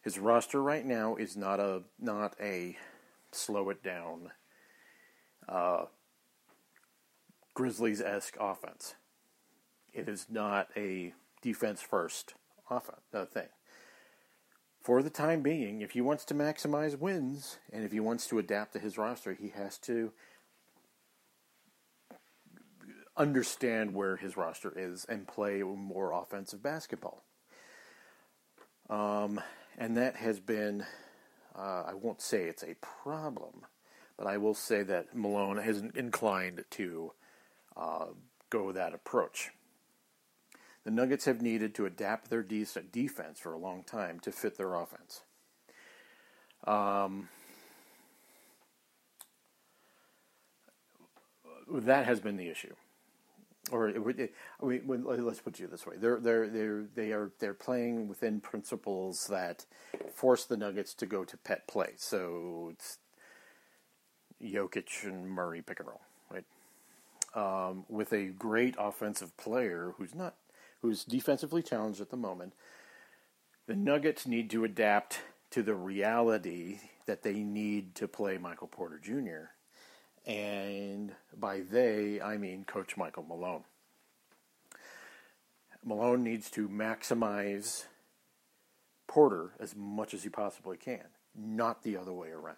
His 0.02 0.18
roster 0.18 0.62
right 0.62 0.84
now 0.84 1.16
is 1.16 1.36
not 1.36 1.60
a 1.60 1.82
not 1.98 2.34
a 2.40 2.76
slow 3.30 3.70
it 3.70 3.82
down 3.82 4.30
uh, 5.48 5.84
Grizzlies 7.54 8.00
esque 8.00 8.36
offense. 8.38 8.94
It 9.92 10.08
is 10.08 10.26
not 10.30 10.68
a 10.76 11.14
defense 11.40 11.80
first 11.80 12.34
offense 12.70 13.00
uh, 13.14 13.24
thing 13.26 13.48
for 14.82 15.02
the 15.02 15.10
time 15.10 15.42
being, 15.42 15.80
if 15.80 15.92
he 15.92 16.00
wants 16.00 16.24
to 16.26 16.34
maximize 16.34 16.98
wins 16.98 17.58
and 17.72 17.84
if 17.84 17.92
he 17.92 18.00
wants 18.00 18.26
to 18.26 18.38
adapt 18.38 18.72
to 18.72 18.78
his 18.78 18.98
roster, 18.98 19.32
he 19.32 19.50
has 19.50 19.78
to 19.78 20.12
understand 23.16 23.94
where 23.94 24.16
his 24.16 24.36
roster 24.36 24.72
is 24.74 25.04
and 25.04 25.28
play 25.28 25.62
more 25.62 26.12
offensive 26.12 26.62
basketball. 26.62 27.22
Um, 28.90 29.40
and 29.78 29.96
that 29.96 30.16
has 30.16 30.40
been, 30.40 30.84
uh, 31.56 31.84
I 31.86 31.94
won't 31.94 32.20
say 32.20 32.44
it's 32.44 32.64
a 32.64 32.74
problem, 32.80 33.66
but 34.18 34.26
I 34.26 34.38
will 34.38 34.54
say 34.54 34.82
that 34.82 35.14
Malone 35.14 35.58
has 35.58 35.82
inclined 35.94 36.64
to 36.70 37.12
uh, 37.76 38.06
go 38.50 38.72
that 38.72 38.94
approach. 38.94 39.50
The 40.84 40.90
Nuggets 40.90 41.26
have 41.26 41.40
needed 41.40 41.74
to 41.76 41.86
adapt 41.86 42.28
their 42.28 42.42
defense 42.42 43.38
for 43.38 43.52
a 43.52 43.58
long 43.58 43.84
time 43.84 44.18
to 44.20 44.32
fit 44.32 44.58
their 44.58 44.74
offense. 44.74 45.22
Um, 46.66 47.28
that 51.72 52.06
has 52.06 52.20
been 52.20 52.36
the 52.36 52.48
issue. 52.48 52.74
Or 53.70 53.88
it, 53.88 54.18
it, 54.18 54.34
let's 54.88 55.40
put 55.40 55.60
it 55.60 55.70
this 55.70 55.86
way: 55.86 55.94
they're 55.96 56.18
they're 56.18 56.48
they're 56.48 56.84
they 56.94 57.12
are 57.12 57.30
they're 57.38 57.54
playing 57.54 58.08
within 58.08 58.40
principles 58.40 59.28
that 59.28 59.66
force 60.12 60.44
the 60.44 60.56
Nuggets 60.56 60.94
to 60.94 61.06
go 61.06 61.24
to 61.24 61.36
pet 61.36 61.68
play. 61.68 61.92
So 61.96 62.70
it's 62.72 62.98
Jokic 64.42 65.04
and 65.04 65.30
Murray 65.30 65.62
pick 65.62 65.78
and 65.78 65.88
roll, 65.88 66.00
right? 66.28 66.44
Um, 67.34 67.84
with 67.88 68.12
a 68.12 68.26
great 68.26 68.74
offensive 68.78 69.36
player 69.36 69.94
who's 69.96 70.14
not 70.14 70.34
who's 70.82 71.04
defensively 71.04 71.62
challenged 71.62 72.00
at 72.00 72.10
the 72.10 72.16
moment. 72.16 72.52
The 73.66 73.76
Nuggets 73.76 74.26
need 74.26 74.50
to 74.50 74.64
adapt 74.64 75.20
to 75.50 75.62
the 75.62 75.74
reality 75.74 76.80
that 77.06 77.22
they 77.22 77.34
need 77.34 77.94
to 77.94 78.08
play 78.08 78.36
Michael 78.36 78.66
Porter 78.66 78.98
Jr. 78.98 79.52
And 80.28 81.14
by 81.36 81.60
they, 81.60 82.20
I 82.20 82.36
mean 82.36 82.64
Coach 82.64 82.96
Michael 82.96 83.22
Malone. 83.22 83.64
Malone 85.84 86.22
needs 86.22 86.50
to 86.50 86.68
maximize 86.68 87.84
Porter 89.06 89.52
as 89.58 89.74
much 89.76 90.14
as 90.14 90.22
he 90.22 90.28
possibly 90.28 90.76
can, 90.76 91.06
not 91.34 91.82
the 91.82 91.96
other 91.96 92.12
way 92.12 92.28
around. 92.28 92.56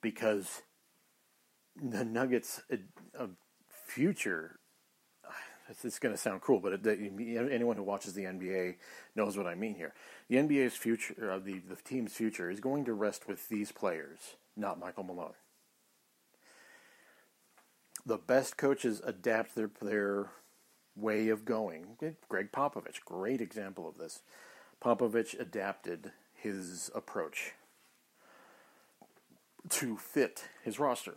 Because 0.00 0.62
the 1.80 2.04
Nuggets' 2.04 2.62
a, 2.70 2.78
a 3.14 3.28
future 3.68 4.60
it's 5.84 5.98
going 5.98 6.14
to 6.14 6.20
sound 6.20 6.40
cruel, 6.40 6.60
but 6.60 6.72
it, 6.72 6.86
anyone 7.50 7.76
who 7.76 7.82
watches 7.82 8.14
the 8.14 8.24
NBA 8.24 8.76
knows 9.14 9.36
what 9.36 9.46
I 9.46 9.54
mean 9.54 9.74
here. 9.74 9.94
The 10.28 10.36
NBA's 10.36 10.74
future, 10.74 11.32
uh, 11.32 11.38
the, 11.38 11.58
the 11.58 11.76
team's 11.76 12.12
future, 12.12 12.50
is 12.50 12.60
going 12.60 12.84
to 12.86 12.92
rest 12.92 13.28
with 13.28 13.48
these 13.48 13.72
players, 13.72 14.36
not 14.56 14.78
Michael 14.80 15.04
Malone. 15.04 15.34
The 18.06 18.18
best 18.18 18.56
coaches 18.56 19.00
adapt 19.04 19.54
their 19.54 19.70
their 19.80 20.30
way 20.96 21.28
of 21.28 21.44
going. 21.44 21.96
Gregg 22.28 22.50
Popovich, 22.52 23.04
great 23.04 23.40
example 23.40 23.88
of 23.88 23.98
this. 23.98 24.22
Popovich 24.82 25.38
adapted 25.38 26.12
his 26.34 26.90
approach 26.94 27.52
to 29.68 29.96
fit 29.96 30.44
his 30.64 30.78
roster. 30.78 31.16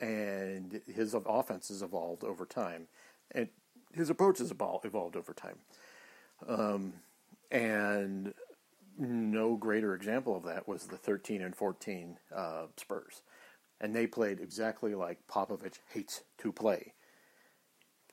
and 0.00 0.80
his 0.92 1.14
offense 1.14 1.68
has 1.68 1.82
evolved 1.82 2.24
over 2.24 2.44
time, 2.46 2.88
and 3.32 3.48
his 3.94 4.10
approach 4.10 4.38
has 4.38 4.50
evolved 4.50 5.16
over 5.16 5.32
time. 5.34 5.58
Um, 6.46 6.94
and 7.50 8.34
no 8.98 9.56
greater 9.56 9.94
example 9.94 10.36
of 10.36 10.44
that 10.44 10.66
was 10.66 10.86
the 10.86 10.96
13 10.96 11.42
and 11.42 11.54
14 11.54 12.18
uh, 12.34 12.66
Spurs. 12.76 13.22
And 13.80 13.94
they 13.94 14.06
played 14.06 14.40
exactly 14.40 14.94
like 14.94 15.26
Popovich 15.28 15.78
hates 15.92 16.22
to 16.38 16.52
play. 16.52 16.94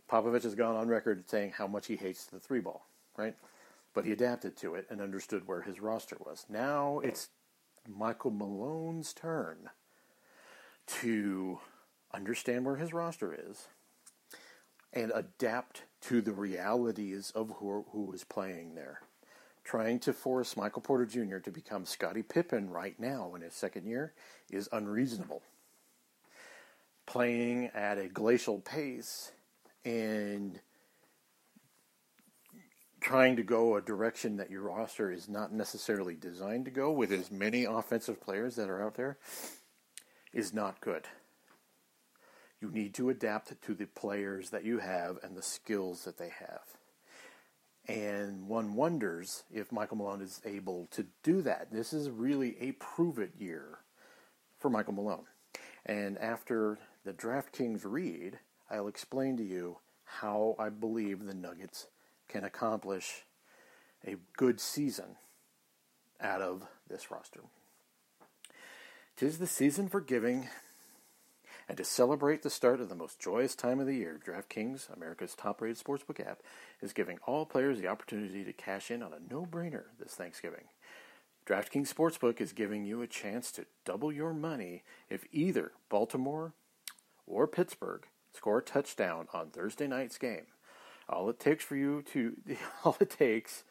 Popovich 0.09 0.43
has 0.43 0.55
gone 0.55 0.75
on 0.75 0.87
record 0.87 1.29
saying 1.29 1.53
how 1.57 1.67
much 1.67 1.87
he 1.87 1.95
hates 1.95 2.25
the 2.25 2.39
three 2.39 2.59
ball, 2.59 2.87
right? 3.17 3.35
But 3.93 4.05
he 4.05 4.11
adapted 4.11 4.57
to 4.57 4.75
it 4.75 4.87
and 4.89 4.99
understood 4.99 5.47
where 5.47 5.61
his 5.61 5.79
roster 5.79 6.17
was. 6.19 6.45
Now 6.49 6.99
it's 7.03 7.29
Michael 7.87 8.31
Malone's 8.31 9.13
turn 9.13 9.69
to 11.01 11.59
understand 12.13 12.65
where 12.65 12.77
his 12.77 12.91
roster 12.91 13.37
is 13.47 13.67
and 14.93 15.11
adapt 15.13 15.83
to 16.01 16.21
the 16.21 16.31
realities 16.31 17.31
of 17.35 17.51
who, 17.57 17.85
who 17.91 18.11
is 18.11 18.23
playing 18.23 18.75
there. 18.75 19.01
Trying 19.63 19.99
to 19.99 20.13
force 20.13 20.57
Michael 20.57 20.81
Porter 20.81 21.05
Jr. 21.05 21.37
to 21.37 21.51
become 21.51 21.85
Scottie 21.85 22.23
Pippen 22.23 22.69
right 22.69 22.99
now 22.99 23.33
in 23.35 23.41
his 23.41 23.53
second 23.53 23.85
year 23.85 24.13
is 24.49 24.67
unreasonable. 24.71 25.43
Playing 27.05 27.67
at 27.67 27.97
a 27.97 28.07
glacial 28.07 28.59
pace 28.59 29.31
and 29.85 30.59
trying 32.99 33.35
to 33.35 33.43
go 33.43 33.75
a 33.75 33.81
direction 33.81 34.37
that 34.37 34.51
your 34.51 34.63
roster 34.63 35.11
is 35.11 35.29
not 35.29 35.53
necessarily 35.53 36.15
designed 36.15 36.65
to 36.65 36.71
go 36.71 36.91
with 36.91 37.11
as 37.11 37.31
many 37.31 37.65
offensive 37.65 38.19
players 38.21 38.55
that 38.55 38.69
are 38.69 38.83
out 38.83 38.95
there 38.95 39.17
is 40.33 40.53
not 40.53 40.81
good. 40.81 41.07
You 42.61 42.69
need 42.69 42.93
to 42.95 43.09
adapt 43.09 43.61
to 43.61 43.73
the 43.73 43.85
players 43.85 44.49
that 44.49 44.65
you 44.65 44.79
have 44.79 45.17
and 45.23 45.35
the 45.35 45.41
skills 45.41 46.03
that 46.03 46.17
they 46.17 46.29
have. 46.29 46.63
And 47.87 48.47
one 48.47 48.75
wonders 48.75 49.43
if 49.51 49.71
Michael 49.71 49.97
Malone 49.97 50.21
is 50.21 50.41
able 50.45 50.87
to 50.91 51.07
do 51.23 51.41
that. 51.41 51.71
This 51.71 51.93
is 51.93 52.09
really 52.09 52.55
a 52.59 52.73
prove 52.73 53.17
it 53.17 53.31
year 53.39 53.79
for 54.59 54.69
Michael 54.69 54.93
Malone. 54.93 55.25
And 55.85 56.17
after 56.19 56.77
the 57.05 57.13
DraftKings 57.13 57.81
read, 57.83 58.39
I'll 58.69 58.87
explain 58.87 59.37
to 59.37 59.43
you 59.43 59.77
how 60.03 60.55
I 60.59 60.69
believe 60.69 61.25
the 61.25 61.33
Nuggets 61.33 61.87
can 62.27 62.43
accomplish 62.43 63.25
a 64.05 64.17
good 64.37 64.59
season 64.59 65.15
out 66.21 66.41
of 66.41 66.63
this 66.89 67.09
roster. 67.09 67.41
Tis 69.15 69.39
the 69.39 69.47
season 69.47 69.89
for 69.89 69.99
giving, 69.99 70.47
and 71.69 71.77
to 71.77 71.83
celebrate 71.83 72.41
the 72.41 72.49
start 72.49 72.81
of 72.81 72.89
the 72.89 72.95
most 72.95 73.19
joyous 73.19 73.53
time 73.53 73.79
of 73.79 73.85
the 73.85 73.95
year, 73.95 74.19
DraftKings, 74.25 74.91
America's 74.91 75.35
top 75.35 75.61
rated 75.61 75.77
sportsbook 75.77 76.19
app, 76.19 76.41
is 76.81 76.93
giving 76.93 77.19
all 77.27 77.45
players 77.45 77.79
the 77.79 77.87
opportunity 77.87 78.43
to 78.43 78.51
cash 78.51 78.89
in 78.89 79.03
on 79.03 79.13
a 79.13 79.31
no 79.31 79.45
brainer 79.45 79.83
this 79.99 80.15
Thanksgiving. 80.15 80.65
DraftKings 81.45 81.93
Sportsbook 81.93 82.41
is 82.41 82.53
giving 82.53 82.85
you 82.85 83.01
a 83.01 83.07
chance 83.07 83.51
to 83.51 83.65
double 83.85 84.11
your 84.11 84.33
money 84.33 84.83
if 85.09 85.25
either 85.31 85.71
Baltimore 85.89 86.53
or 87.25 87.47
Pittsburgh 87.47 88.05
score 88.35 88.59
a 88.59 88.61
touchdown 88.63 89.27
on 89.33 89.49
Thursday 89.49 89.87
night's 89.87 90.17
game. 90.17 90.45
All 91.07 91.29
it 91.29 91.39
takes 91.39 91.63
for 91.63 91.75
you 91.75 92.03
to 92.13 92.35
all 92.83 92.97
it 92.99 93.09
takes 93.11 93.63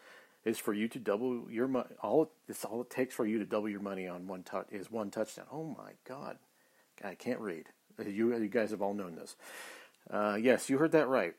is 0.44 0.58
for 0.58 0.72
you 0.72 0.88
to 0.88 0.98
double 0.98 1.50
your 1.50 1.68
money. 1.68 1.90
All 2.00 2.32
it's 2.48 2.64
all 2.64 2.80
it 2.80 2.90
takes 2.90 3.14
for 3.14 3.26
you 3.26 3.38
to 3.38 3.44
double 3.44 3.68
your 3.68 3.80
money 3.80 4.08
on 4.08 4.26
one 4.26 4.42
touch 4.42 4.66
is 4.70 4.90
one 4.90 5.10
touchdown. 5.10 5.46
Oh 5.52 5.64
my 5.64 5.92
God, 6.04 6.38
I 7.04 7.14
can't 7.14 7.40
read. 7.40 7.66
You 8.06 8.36
you 8.36 8.48
guys 8.48 8.70
have 8.70 8.82
all 8.82 8.94
known 8.94 9.16
this. 9.16 9.36
Uh, 10.10 10.38
yes, 10.40 10.70
you 10.70 10.78
heard 10.78 10.92
that 10.92 11.08
right. 11.08 11.34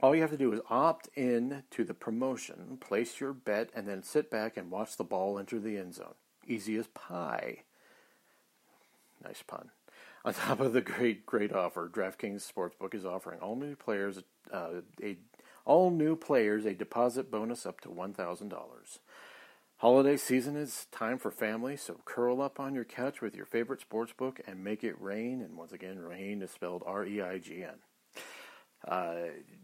All 0.00 0.14
you 0.14 0.22
have 0.22 0.30
to 0.30 0.36
do 0.36 0.52
is 0.52 0.60
opt 0.68 1.08
in 1.14 1.62
to 1.70 1.84
the 1.84 1.94
promotion, 1.94 2.78
place 2.80 3.20
your 3.20 3.32
bet, 3.32 3.70
and 3.74 3.86
then 3.86 4.02
sit 4.02 4.30
back 4.30 4.56
and 4.56 4.70
watch 4.70 4.96
the 4.96 5.04
ball 5.04 5.38
enter 5.38 5.60
the 5.60 5.76
end 5.76 5.94
zone. 5.94 6.14
Easy 6.46 6.76
as 6.76 6.88
pie. 6.88 7.62
Nice 9.22 9.42
pun. 9.46 9.70
On 10.24 10.32
top 10.32 10.60
of 10.60 10.72
the 10.72 10.80
great, 10.80 11.26
great 11.26 11.52
offer, 11.52 11.90
DraftKings 11.92 12.50
Sportsbook 12.50 12.94
is 12.94 13.04
offering 13.04 13.40
all 13.40 13.56
new 13.56 13.76
players 13.76 14.22
uh, 14.52 14.80
a 15.02 15.16
all 15.64 15.90
new 15.90 16.16
players 16.16 16.64
a 16.64 16.74
deposit 16.74 17.30
bonus 17.30 17.66
up 17.66 17.80
to 17.80 17.90
one 17.90 18.12
thousand 18.12 18.48
dollars. 18.48 18.98
Holiday 19.82 20.16
season 20.16 20.54
is 20.54 20.86
time 20.92 21.18
for 21.18 21.32
family, 21.32 21.76
so 21.76 21.98
curl 22.04 22.40
up 22.40 22.60
on 22.60 22.72
your 22.72 22.84
couch 22.84 23.20
with 23.20 23.34
your 23.34 23.46
favorite 23.46 23.80
sports 23.80 24.12
book 24.12 24.40
and 24.46 24.62
make 24.62 24.84
it 24.84 24.94
rain. 25.02 25.42
And 25.42 25.56
once 25.56 25.72
again, 25.72 25.98
rain 25.98 26.40
is 26.40 26.52
spelled 26.52 26.84
R-E-I-G-N. 26.86 27.74
Uh, 28.86 29.14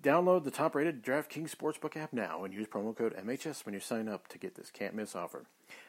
download 0.03 0.43
the 0.43 0.51
top-rated 0.51 1.05
DraftKings 1.05 1.55
Sportsbook 1.55 1.97
app 1.97 2.13
now 2.13 2.43
and 2.43 2.53
use 2.53 2.67
promo 2.67 2.97
code 2.97 3.15
MHS 3.17 3.65
when 3.65 3.75
you 3.75 3.79
sign 3.79 4.09
up 4.09 4.27
to 4.27 4.39
get 4.39 4.57
this 4.57 4.73
can't-miss 4.73 5.15
offer. 5.15 5.45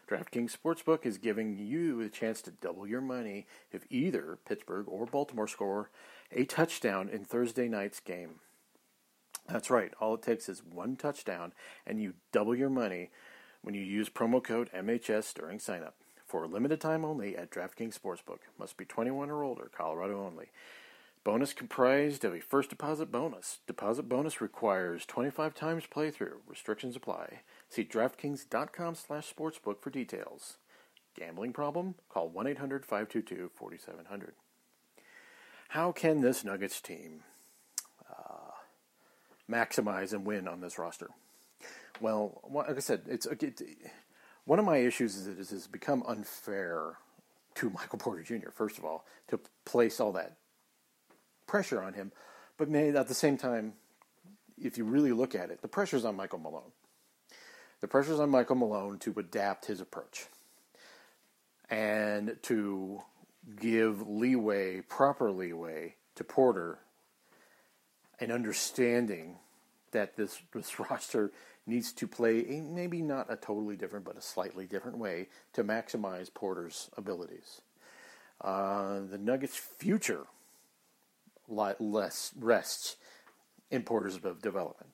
DraftKings 0.08 0.56
Sportsbook 0.56 1.08
is 1.08 1.18
giving 1.18 1.58
you 1.58 2.00
a 2.02 2.08
chance 2.08 2.44
to 2.44 2.52
double 2.52 2.86
your 2.86 3.02
money 3.02 3.48
if 3.72 3.88
either 3.90 4.38
Pittsburgh 4.48 4.86
or 4.88 5.08
Baltimore 5.08 5.48
score 5.48 5.90
a 6.32 6.46
touchdown 6.46 7.10
in 7.10 7.26
Thursday 7.26 7.68
night's 7.68 8.00
game. 8.00 8.42
That's 9.48 9.72
right. 9.72 9.92
All 10.00 10.14
it 10.14 10.22
takes 10.22 10.48
is 10.48 10.62
one 10.64 10.98
touchdown, 10.98 11.54
and 11.88 12.00
you 12.00 12.14
double 12.32 12.56
your 12.56 12.70
money 12.70 13.10
when 13.62 13.76
you 13.76 13.82
use 13.82 14.10
promo 14.10 14.44
code 14.44 14.70
MHS 14.76 15.34
during 15.34 15.60
signup. 15.60 15.94
For 16.26 16.44
a 16.44 16.48
limited 16.48 16.80
time 16.80 17.04
only 17.04 17.36
at 17.36 17.50
DraftKings 17.50 18.00
Sportsbook. 18.00 18.40
Must 18.60 18.78
be 18.78 18.86
21 18.86 19.32
or 19.32 19.44
older, 19.44 19.72
Colorado 19.76 20.24
only. 20.24 20.50
Bonus 21.24 21.54
comprised 21.54 22.24
of 22.24 22.34
a 22.34 22.40
first 22.40 22.70
deposit 22.70 23.12
bonus. 23.12 23.60
Deposit 23.68 24.04
bonus 24.04 24.40
requires 24.40 25.06
25 25.06 25.54
times 25.54 25.84
playthrough. 25.94 26.38
Restrictions 26.48 26.96
apply. 26.96 27.42
See 27.68 27.84
DraftKings.com 27.84 28.96
slash 28.96 29.34
sportsbook 29.34 29.82
for 29.82 29.90
details. 29.90 30.58
Gambling 31.18 31.54
problem? 31.54 31.96
Call 32.10 32.30
1-800-522-4700. 32.30 34.30
How 35.70 35.92
can 35.92 36.22
this 36.22 36.44
Nuggets 36.44 36.80
team 36.80 37.24
uh, 38.10 38.54
maximize 39.50 40.14
and 40.14 40.26
win 40.26 40.48
on 40.48 40.62
this 40.62 40.80
roster? 40.80 41.10
Well, 42.02 42.42
like 42.52 42.70
I 42.70 42.80
said, 42.80 43.02
it's 43.08 43.26
it, 43.26 43.62
one 44.46 44.60
of 44.60 44.66
my 44.66 44.78
issues 44.78 45.16
is 45.16 45.28
it 45.28 45.38
has 45.38 45.68
become 45.68 46.04
unfair 46.08 46.98
to 47.56 47.70
Michael 47.70 48.00
Porter 48.00 48.24
Jr. 48.24 48.50
First 48.54 48.78
of 48.78 48.86
all, 48.86 49.06
to 49.28 49.40
place 49.66 50.00
all 50.00 50.14
that 50.14 50.38
pressure 51.46 51.82
on 51.82 51.94
him. 51.94 52.12
But 52.58 52.74
at 52.74 53.08
the 53.08 53.14
same 53.14 53.38
time, 53.38 53.74
if 54.58 54.78
you 54.78 54.86
really 54.86 55.12
look 55.12 55.36
at 55.36 55.50
it, 55.50 55.62
the 55.62 55.68
pressure's 55.68 56.06
on 56.06 56.16
Michael 56.16 56.40
Malone. 56.40 56.72
The 57.82 57.88
pressure's 57.88 58.20
on 58.20 58.30
Michael 58.30 58.56
Malone 58.56 59.00
to 59.00 59.14
adapt 59.18 59.66
his 59.66 59.80
approach 59.80 60.26
and 61.70 62.36
to 62.44 63.02
give 63.60 64.08
leeway, 64.08 64.82
proper 64.82 65.32
leeway, 65.32 65.96
to 66.16 66.24
Porter 66.24 66.80
and 68.20 68.32
understanding 68.32 69.38
that 69.92 70.16
this, 70.16 70.40
this 70.54 70.80
roster 70.80 71.32
needs 71.66 71.92
to 71.94 72.08
play 72.08 72.46
a, 72.50 72.62
maybe 72.62 73.02
not 73.02 73.32
a 73.32 73.36
totally 73.36 73.76
different, 73.76 74.06
but 74.06 74.18
a 74.18 74.22
slightly 74.22 74.66
different 74.66 74.98
way 74.98 75.28
to 75.54 75.64
maximize 75.64 76.34
Porter's 76.34 76.90
abilities. 76.98 77.62
Uh, 78.42 79.02
the 79.10 79.18
Nuggets' 79.18 79.58
future 79.58 80.26
less 81.48 82.32
rests 82.40 82.96
in 83.72 83.84
Porter's 83.84 84.18
development. 84.18 84.92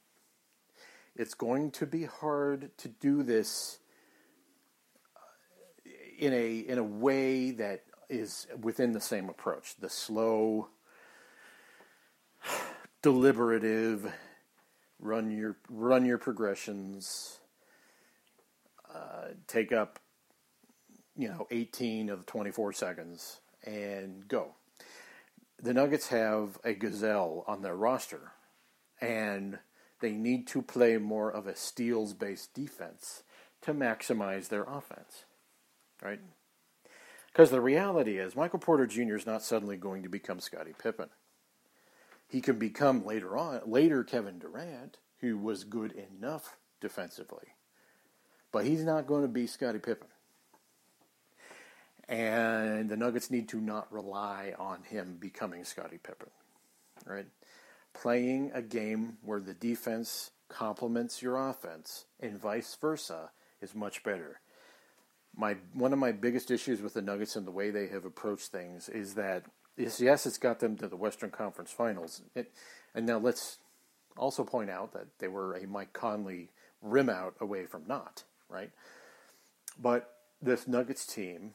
It's 1.16 1.34
going 1.34 1.72
to 1.72 1.86
be 1.86 2.06
hard 2.06 2.78
to 2.78 2.88
do 2.88 3.24
this 3.24 3.80
uh, 5.16 5.20
in 6.18 6.34
a 6.34 6.58
in 6.58 6.78
a 6.78 6.84
way 6.84 7.52
that 7.52 7.84
is 8.10 8.48
within 8.62 8.92
the 8.92 9.00
same 9.00 9.30
approach. 9.30 9.76
The 9.80 9.90
slow, 9.90 10.70
deliberative, 13.02 14.12
run 15.00 15.32
your 15.32 15.58
run 15.70 16.06
your 16.06 16.18
progressions, 16.18 17.40
uh, 18.94 19.30
take 19.48 19.72
up 19.72 20.00
you 21.18 21.28
know 21.28 21.48
18 21.52 22.10
of 22.10 22.20
the 22.20 22.26
24 22.26 22.74
seconds 22.74 23.40
and 23.66 24.28
go 24.28 24.56
the 25.62 25.74
Nuggets 25.74 26.10
have 26.10 26.60
a 26.64 26.74
gazelle 26.74 27.44
on 27.48 27.62
their 27.62 27.76
roster, 27.76 28.34
and 29.00 29.60
they 30.02 30.12
need 30.12 30.48
to 30.48 30.62
play 30.62 30.98
more 30.98 31.32
of 31.32 31.48
a 31.48 31.56
steals 31.56 32.14
based 32.14 32.54
defense 32.54 33.24
to 33.62 33.74
maximize 33.74 34.50
their 34.50 34.64
offense. 34.64 35.26
Right? 36.02 36.20
Because 37.32 37.52
the 37.52 37.62
reality 37.62 38.18
is, 38.18 38.36
Michael 38.36 38.60
Porter 38.60 38.86
Jr. 38.86 39.16
is 39.16 39.26
not 39.26 39.44
suddenly 39.44 39.78
going 39.78 40.04
to 40.04 40.10
become 40.10 40.40
Scottie 40.40 40.76
Pippen. 40.78 41.10
He 42.28 42.42
can 42.42 42.58
become 42.58 43.06
later 43.06 43.38
on, 43.38 43.62
later 43.66 44.04
Kevin 44.04 44.40
Durant, 44.40 44.98
who 45.20 45.38
was 45.38 45.64
good 45.64 45.94
enough 45.94 46.58
defensively. 46.82 47.48
But 48.52 48.66
he's 48.66 48.84
not 48.84 49.08
going 49.08 49.24
to 49.24 49.28
be 49.28 49.48
Scottie 49.48 49.80
Pippen. 49.80 50.08
And 52.08 52.90
the 52.90 52.98
Nuggets 52.98 53.32
need 53.32 53.50
to 53.50 53.60
not 53.60 53.92
rely 53.92 54.54
on 54.58 54.84
him 54.84 55.18
becoming 55.20 55.64
Scottie 55.64 55.98
Pippen, 55.98 56.30
right? 57.06 57.26
Playing 57.94 58.52
a 58.54 58.62
game 58.62 59.18
where 59.24 59.40
the 59.40 59.54
defense 59.54 60.32
complements 60.48 61.22
your 61.22 61.50
offense 61.50 62.06
and 62.20 62.40
vice 62.40 62.78
versa 62.80 63.32
is 63.62 63.74
much 63.74 64.04
better. 64.04 64.40
My 65.36 65.58
one 65.74 65.92
of 65.92 66.00
my 66.00 66.12
biggest 66.12 66.52
issues 66.52 66.82
with 66.82 66.94
the 66.94 67.02
Nuggets 67.02 67.36
and 67.36 67.48
the 67.48 67.52
way 67.52 67.72
they 67.72 67.88
have 67.88 68.06
approached 68.06 68.52
things 68.52 68.88
is 68.88 69.16
that 69.16 69.46
yes, 69.78 70.00
yes, 70.00 70.26
it's 70.26 70.38
got 70.38 70.60
them 70.60 70.78
to 70.78 70.88
the 70.88 70.96
Western 70.96 71.32
Conference 71.32 71.72
Finals. 71.72 72.22
It, 72.36 72.52
and 72.94 73.06
now 73.06 73.18
let's 73.18 73.58
also 74.18 74.44
point 74.44 74.70
out 74.70 74.94
that 74.94 75.08
they 75.20 75.28
were 75.28 75.54
a 75.54 75.68
Mike 75.68 75.94
Conley 75.94 76.50
rim 76.82 77.10
out 77.10 77.36
away 77.40 77.66
from 77.66 77.84
not, 77.88 78.24
right? 78.50 78.72
But 79.80 80.12
this 80.42 80.68
Nuggets 80.68 81.06
team 81.06 81.54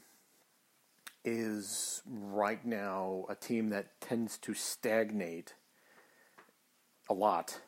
is 1.24 2.02
right 2.06 2.64
now 2.64 3.26
a 3.28 3.34
team 3.34 3.68
that 3.70 4.00
tends 4.00 4.38
to 4.38 4.54
stagnate 4.54 5.54
a 7.08 7.14
lot 7.14 7.60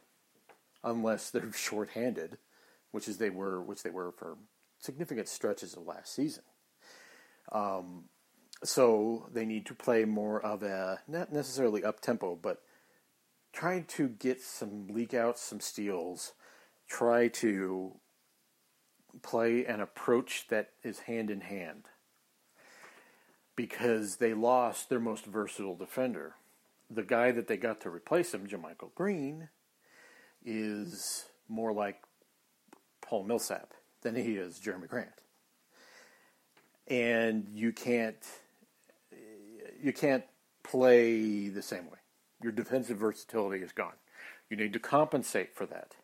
unless 0.83 1.31
they're 1.31 1.53
shorthanded, 1.57 2.39
which 2.91 3.09
is 3.09 3.19
they 3.19 3.31
were 3.31 3.63
which 3.63 3.83
they 3.83 3.91
were 3.91 4.13
for 4.13 4.37
significant 4.79 5.29
stretches 5.29 5.75
of 5.75 5.87
last 5.87 6.15
season. 6.15 6.43
Um, 7.51 8.05
so 8.65 9.29
they 9.33 9.45
need 9.45 9.67
to 9.67 9.75
play 9.75 10.05
more 10.05 10.41
of 10.41 10.63
a 10.63 11.01
not 11.09 11.33
necessarily 11.33 11.85
up 11.85 12.01
tempo, 12.01 12.39
but 12.41 12.63
try 13.53 13.81
to 13.81 14.09
get 14.09 14.41
some 14.41 14.89
leak 14.89 15.15
out 15.15 15.39
some 15.39 15.61
steals, 15.61 16.33
try 16.89 17.29
to 17.29 17.97
play 19.23 19.65
an 19.67 19.81
approach 19.81 20.47
that 20.49 20.71
is 20.83 21.01
hand 21.01 21.31
in 21.31 21.43
hand. 21.43 21.85
Because 23.55 24.17
they 24.17 24.33
lost 24.33 24.89
their 24.89 25.01
most 25.01 25.27
versatile 25.27 25.77
defender. 25.77 26.35
The 26.91 27.03
guy 27.03 27.33
that 27.33 27.49
they 27.49 27.59
got 27.59 27.81
to 27.83 27.91
replace 27.91 28.33
him, 28.33 28.47
JaMychal 28.47 28.95
Green, 28.95 29.49
is 30.45 31.27
more 31.49 31.73
like 31.73 32.03
Paul 33.03 33.25
Millsap 33.25 33.75
than 34.01 34.17
he 34.17 34.37
is 34.37 34.59
Jerami 34.59 34.89
Grant. 34.89 35.11
And 36.89 37.47
you 37.53 37.73
can't 37.73 38.25
you 39.83 39.93
can't 39.93 40.25
play 40.63 41.49
the 41.49 41.63
same 41.63 41.91
way. 41.91 41.99
Your 42.43 42.53
defensive 42.53 42.99
versatility 42.99 43.63
is 43.63 43.73
gone. 43.73 43.95
You 44.49 44.57
need 44.57 44.73
to 44.73 44.79
compensate 44.79 45.55
for 45.55 45.67
that. 45.67 45.97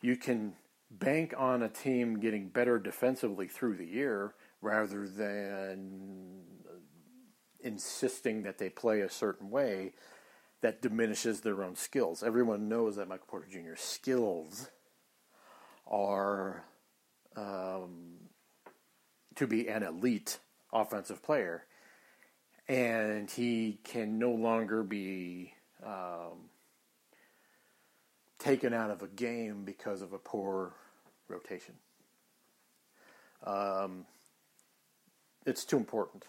You 0.00 0.16
can 0.16 0.54
bank 0.90 1.34
on 1.36 1.62
a 1.62 1.68
team 1.68 2.18
getting 2.20 2.48
better 2.48 2.78
defensively 2.78 3.46
through 3.46 3.76
the 3.76 3.86
year 3.86 4.34
rather 4.60 5.06
than 5.06 6.42
insisting 7.60 8.42
that 8.42 8.58
they 8.58 8.68
play 8.68 9.00
a 9.00 9.10
certain 9.10 9.50
way 9.50 9.92
that 10.62 10.80
diminishes 10.80 11.40
their 11.40 11.62
own 11.62 11.76
skills. 11.76 12.22
Everyone 12.22 12.68
knows 12.68 12.96
that 12.96 13.08
Michael 13.08 13.26
Porter 13.26 13.48
Jr.'s 13.50 13.80
skills 13.80 14.70
are 15.86 16.64
um, 17.36 18.14
to 19.34 19.46
be 19.46 19.68
an 19.68 19.82
elite 19.82 20.38
offensive 20.72 21.22
player 21.22 21.64
and 22.68 23.30
he 23.30 23.78
can 23.84 24.18
no 24.18 24.30
longer 24.30 24.82
be 24.82 25.52
um, 25.84 26.48
taken 28.38 28.72
out 28.72 28.90
of 28.90 29.02
a 29.02 29.08
game 29.08 29.64
because 29.64 30.02
of 30.02 30.12
a 30.12 30.18
poor 30.18 30.72
rotation. 31.28 31.74
Um, 33.44 34.06
it's 35.44 35.64
too 35.64 35.76
important. 35.76 36.24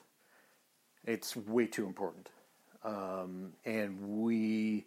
It's 1.05 1.35
way 1.35 1.67
too 1.67 1.85
important. 1.85 2.29
Um, 2.83 3.53
and 3.63 4.21
we, 4.21 4.85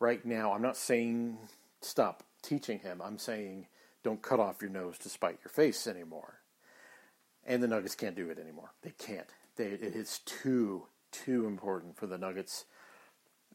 right 0.00 0.24
now, 0.24 0.52
I'm 0.52 0.62
not 0.62 0.76
saying 0.76 1.38
stop 1.80 2.24
teaching 2.42 2.80
him. 2.80 3.00
I'm 3.02 3.18
saying 3.18 3.66
don't 4.02 4.22
cut 4.22 4.40
off 4.40 4.60
your 4.60 4.70
nose 4.70 4.98
to 4.98 5.08
spite 5.08 5.38
your 5.44 5.50
face 5.50 5.86
anymore. 5.86 6.40
And 7.46 7.62
the 7.62 7.68
Nuggets 7.68 7.94
can't 7.94 8.16
do 8.16 8.30
it 8.30 8.38
anymore. 8.38 8.72
They 8.82 8.92
can't. 8.98 9.28
They, 9.56 9.66
it 9.66 9.94
is 9.94 10.20
too, 10.24 10.86
too 11.12 11.46
important 11.46 11.96
for 11.96 12.06
the 12.06 12.18
Nuggets 12.18 12.64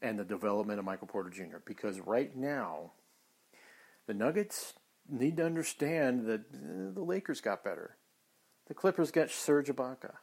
and 0.02 0.18
the 0.18 0.24
development 0.24 0.78
of 0.78 0.84
Michael 0.84 1.06
Porter 1.06 1.30
Jr. 1.30 1.58
Because 1.64 2.00
right 2.00 2.34
now, 2.34 2.92
the 4.06 4.14
Nuggets 4.14 4.74
need 5.08 5.36
to 5.36 5.44
understand 5.44 6.26
that 6.26 6.40
uh, 6.40 6.94
the 6.94 7.02
Lakers 7.02 7.40
got 7.40 7.64
better. 7.64 7.96
The 8.66 8.74
Clippers 8.74 9.10
got 9.10 9.30
Serge 9.30 9.68
Ibaka. 9.68 10.14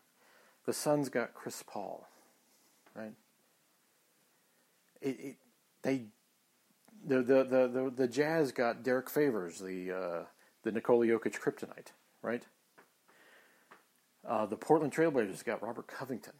The 0.66 0.74
Suns 0.74 1.10
got 1.10 1.34
Chris 1.34 1.64
Paul. 1.66 2.08
Right? 2.96 3.14
It, 5.02 5.20
it, 5.20 5.36
they 5.84 6.06
the, 7.06 7.22
the 7.22 7.44
the, 7.44 7.68
the 7.68 7.94
the 7.96 8.08
Jazz 8.08 8.52
got 8.52 8.84
Derrick 8.84 9.10
Favors, 9.10 9.60
the 9.60 9.92
uh, 9.92 10.24
the 10.64 10.72
Nikola 10.72 11.06
Jokic 11.06 11.40
kryptonite, 11.40 11.92
right? 12.22 12.44
Uh, 14.28 14.46
the 14.46 14.58
Portland 14.58 14.94
Trailblazers 14.94 15.46
got 15.46 15.64
Robert 15.64 15.88
Covington. 15.88 16.34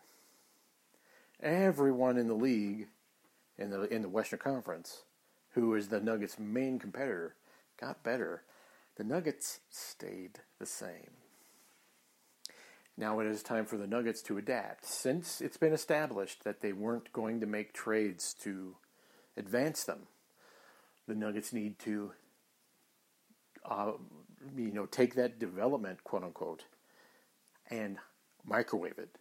Everyone 1.42 2.18
in 2.18 2.28
the 2.28 2.34
league, 2.34 2.88
in 3.58 3.70
the 3.70 3.84
in 3.84 4.02
the 4.02 4.10
Western 4.10 4.40
Conference, 4.40 5.04
who 5.52 5.74
is 5.74 5.88
the 5.88 6.02
Nuggets' 6.02 6.38
main 6.38 6.80
competitor, 6.80 7.36
got 7.80 8.04
better. 8.04 8.44
The 8.98 9.04
Nuggets 9.04 9.62
stayed 9.70 10.40
the 10.60 10.66
same. 10.66 11.12
Now 12.98 13.20
it 13.20 13.28
is 13.28 13.44
time 13.44 13.66
for 13.66 13.78
the 13.78 13.88
Nuggets 13.88 14.24
to 14.24 14.38
adapt. 14.40 14.86
Since 14.86 15.40
it's 15.40 15.58
been 15.58 15.74
established 15.74 16.44
that 16.44 16.62
they 16.62 16.74
weren't 16.74 17.14
going 17.14 17.40
to 17.40 17.46
make 17.46 17.72
trades 17.72 18.34
to 18.42 18.76
advance 19.38 19.84
them, 19.84 20.08
the 21.08 21.14
Nuggets 21.14 21.54
need 21.54 21.78
to, 21.80 22.12
uh, 23.64 23.92
you 24.58 24.72
know, 24.72 24.88
take 24.88 25.14
that 25.14 25.40
development, 25.40 26.04
quote 26.04 26.24
unquote, 26.24 26.66
and 27.70 27.98
microwave 28.46 28.98
it. 28.98 29.18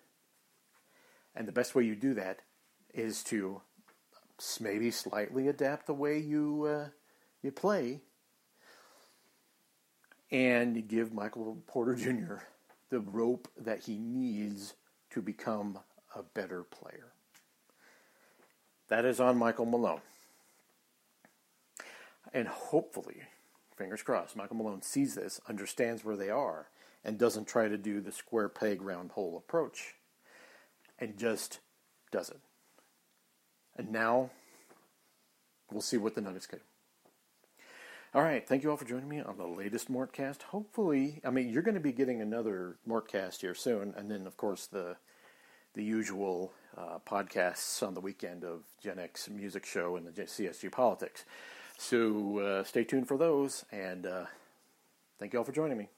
And 1.34 1.46
the 1.46 1.52
best 1.52 1.74
way 1.74 1.84
you 1.84 1.94
do 1.94 2.14
that 2.14 2.40
is 2.94 3.22
to 3.24 3.60
maybe 4.60 4.90
slightly 4.90 5.48
adapt 5.48 5.86
the 5.86 5.94
way 5.94 6.18
you 6.18 6.64
uh, 6.64 6.88
you 7.42 7.52
play, 7.52 8.00
and 10.30 10.88
give 10.88 11.12
Michael 11.12 11.62
Porter 11.66 11.94
Jr. 11.94 12.44
the 12.90 13.00
rope 13.00 13.48
that 13.56 13.84
he 13.84 13.98
needs 13.98 14.74
to 15.10 15.22
become 15.22 15.78
a 16.14 16.22
better 16.22 16.62
player. 16.62 17.12
That 18.88 19.04
is 19.04 19.20
on 19.20 19.36
Michael 19.36 19.66
Malone. 19.66 20.00
And 22.32 22.48
hopefully, 22.48 23.22
fingers 23.76 24.02
crossed, 24.02 24.36
Michael 24.36 24.56
Malone 24.56 24.82
sees 24.82 25.14
this, 25.14 25.40
understands 25.48 26.04
where 26.04 26.16
they 26.16 26.30
are, 26.30 26.68
and 27.04 27.18
doesn't 27.18 27.46
try 27.46 27.68
to 27.68 27.78
do 27.78 28.00
the 28.00 28.12
square 28.12 28.48
peg 28.48 28.82
round 28.82 29.12
hole 29.12 29.36
approach 29.36 29.94
and 30.98 31.16
just 31.16 31.60
does 32.10 32.30
it. 32.30 32.40
And 33.76 33.92
now 33.92 34.30
we'll 35.70 35.82
see 35.82 35.96
what 35.96 36.14
the 36.14 36.20
Nuggets 36.20 36.46
do. 36.46 36.58
All 38.14 38.22
right, 38.22 38.48
thank 38.48 38.62
you 38.62 38.70
all 38.70 38.78
for 38.78 38.86
joining 38.86 39.08
me 39.08 39.20
on 39.20 39.36
the 39.36 39.46
latest 39.46 39.92
Mortcast. 39.92 40.42
Hopefully, 40.44 41.20
I 41.24 41.30
mean 41.30 41.50
you're 41.50 41.62
going 41.62 41.74
to 41.74 41.80
be 41.80 41.92
getting 41.92 42.22
another 42.22 42.76
Mortcast 42.88 43.42
here 43.42 43.54
soon, 43.54 43.92
and 43.96 44.10
then 44.10 44.26
of 44.26 44.36
course 44.36 44.66
the 44.66 44.96
the 45.74 45.84
usual 45.84 46.54
uh, 46.76 46.98
podcasts 47.06 47.86
on 47.86 47.92
the 47.92 48.00
weekend 48.00 48.42
of 48.42 48.62
Gen 48.82 48.98
X 48.98 49.28
Music 49.28 49.66
Show 49.66 49.96
and 49.96 50.06
the 50.06 50.22
CSG 50.22 50.72
Politics. 50.72 51.26
So 51.78 52.38
uh, 52.38 52.64
stay 52.64 52.84
tuned 52.84 53.06
for 53.06 53.18
those, 53.18 53.64
and 53.70 54.06
uh, 54.06 54.26
thank 55.18 55.32
you 55.32 55.38
all 55.38 55.44
for 55.44 55.52
joining 55.52 55.78
me. 55.78 55.88